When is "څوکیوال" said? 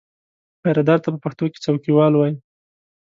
1.65-2.13